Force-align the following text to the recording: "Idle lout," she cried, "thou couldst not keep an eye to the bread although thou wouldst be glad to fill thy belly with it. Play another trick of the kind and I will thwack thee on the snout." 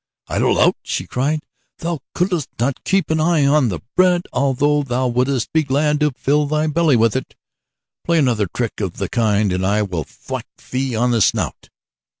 "Idle 0.29 0.55
lout," 0.55 0.77
she 0.81 1.05
cried, 1.05 1.41
"thou 1.77 1.99
couldst 2.15 2.49
not 2.59 2.83
keep 2.83 3.11
an 3.11 3.19
eye 3.19 3.43
to 3.43 3.67
the 3.67 3.81
bread 3.95 4.23
although 4.33 4.81
thou 4.81 5.07
wouldst 5.07 5.53
be 5.53 5.61
glad 5.61 5.99
to 5.99 6.09
fill 6.17 6.47
thy 6.47 6.65
belly 6.65 6.95
with 6.95 7.15
it. 7.15 7.35
Play 8.03 8.17
another 8.17 8.47
trick 8.47 8.79
of 8.81 8.97
the 8.97 9.09
kind 9.09 9.53
and 9.53 9.63
I 9.63 9.83
will 9.83 10.03
thwack 10.05 10.47
thee 10.71 10.95
on 10.95 11.11
the 11.11 11.21
snout." 11.21 11.69